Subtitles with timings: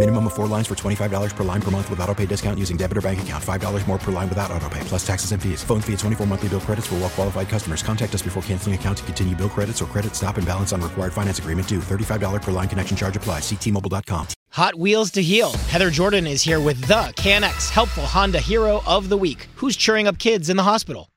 [0.00, 2.78] Minimum of four lines for $25 per line per month with auto pay discount using
[2.78, 3.44] debit or bank account.
[3.44, 5.62] $5 more per line without auto pay, plus taxes and fees.
[5.62, 7.82] Phone fee at 24 monthly bill credits for well qualified customers.
[7.82, 10.80] Contact us before canceling account to continue bill credits or credit stop and balance on
[10.80, 11.80] required finance agreement due.
[11.80, 13.42] $35 per line connection charge applies.
[13.42, 14.28] Ctmobile.com.
[14.52, 15.52] Hot Wheels to Heal.
[15.68, 19.48] Heather Jordan is here with the KNX Helpful Honda Hero of the Week.
[19.56, 21.09] Who's cheering up kids in the hospital?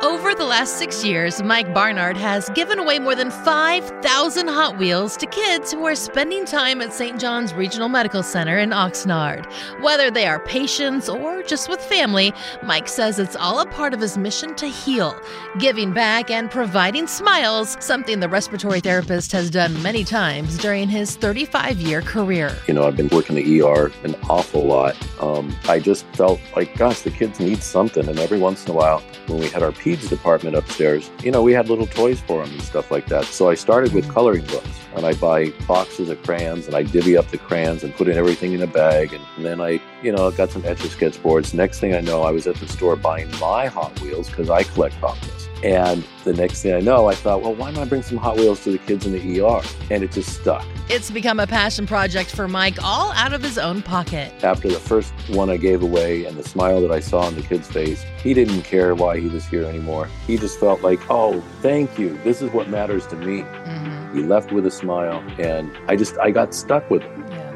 [0.00, 5.16] Over the last six years, Mike Barnard has given away more than 5,000 Hot Wheels
[5.16, 7.18] to kids who are spending time at St.
[7.18, 9.52] John's Regional Medical Center in Oxnard.
[9.82, 12.32] Whether they are patients or just with family,
[12.62, 15.20] Mike says it's all a part of his mission to heal,
[15.58, 21.16] giving back and providing smiles, something the respiratory therapist has done many times during his
[21.16, 22.56] 35 year career.
[22.68, 24.96] You know, I've been working the ER an awful lot.
[25.20, 28.08] Um, I just felt like, gosh, the kids need something.
[28.08, 31.42] And every once in a while, when we had our peds department upstairs, you know,
[31.42, 33.24] we had little toys for them and stuff like that.
[33.24, 37.16] So I started with coloring books and I buy boxes of crayons and I divvy
[37.16, 39.12] up the crayons and put in everything in a bag.
[39.12, 41.54] And, and then I, you know, got some etch a sketch boards.
[41.54, 44.62] Next thing I know, I was at the store buying my Hot Wheels because I
[44.62, 45.48] collect Hot Wheels.
[45.64, 48.36] And the next thing I know, I thought, well, why don't I bring some Hot
[48.36, 49.60] Wheels to the kids in the ER?
[49.90, 50.64] And it just stuck.
[50.88, 54.32] It's become a passion project for Mike, all out of his own pocket.
[54.44, 57.42] After the first one I gave away and the smile that I saw on the
[57.42, 60.08] kid's face, he didn't care why he was here anymore.
[60.26, 62.18] He just felt like, oh, thank you.
[62.18, 63.42] This is what matters to me.
[63.42, 63.97] Mm-hmm.
[64.18, 67.10] He left with a smile, and I just, I got stuck with it.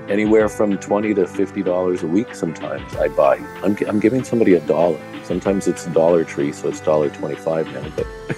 [0.08, 3.36] Anywhere from 20 to $50 a week sometimes I buy.
[3.64, 5.00] I'm, I'm giving somebody a dollar.
[5.24, 7.92] Sometimes it's Dollar Tree, so it's $1.25 now.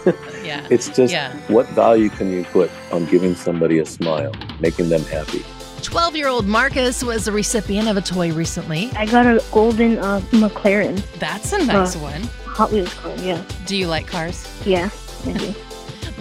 [0.05, 0.67] But Yeah.
[0.71, 1.35] it's just Yeah.
[1.49, 5.45] what value can you put on giving somebody a smile, making them happy?
[5.83, 8.91] 12 year old Marcus was a recipient of a toy recently.
[8.97, 11.03] I got a golden uh, McLaren.
[11.19, 12.23] That's a nice Uh, one.
[12.47, 13.43] Hot Wheels car, yeah.
[13.67, 14.47] Do you like cars?
[14.65, 14.89] Yeah,
[15.27, 15.55] I do.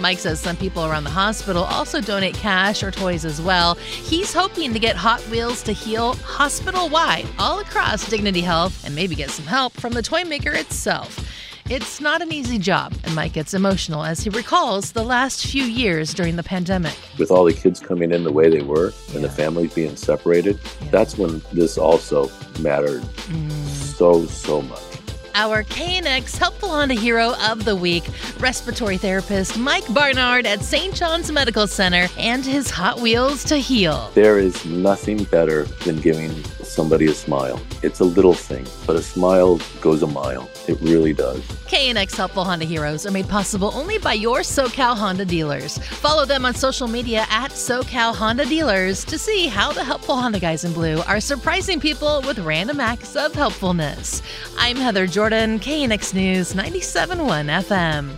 [0.03, 3.75] Mike says some people around the hospital also donate cash or toys as well.
[3.75, 8.93] He's hoping to get Hot Wheels to heal hospital wide all across Dignity Health and
[8.93, 11.25] maybe get some help from the toy maker itself.
[11.69, 15.63] It's not an easy job, and Mike gets emotional as he recalls the last few
[15.63, 16.97] years during the pandemic.
[17.17, 20.59] With all the kids coming in the way they were and the families being separated,
[20.91, 23.51] that's when this also mattered mm.
[23.69, 24.92] so, so much.
[25.35, 28.03] Our KNX Helpful Honda Hero of the Week,
[28.39, 30.93] respiratory therapist Mike Barnard at St.
[30.93, 34.11] John's Medical Center, and his Hot Wheels to heal.
[34.13, 36.31] There is nothing better than giving
[36.73, 37.61] somebody a smile.
[37.83, 40.49] It's a little thing, but a smile goes a mile.
[40.67, 41.41] It really does.
[41.67, 45.77] KNX Helpful Honda Heroes are made possible only by your SoCal Honda dealers.
[45.77, 50.39] Follow them on social media at SoCal Honda Dealers to see how the helpful Honda
[50.39, 54.21] guys in blue are surprising people with random acts of helpfulness.
[54.57, 57.17] I'm Heather Jordan, KNX News 97.1
[57.65, 58.17] FM.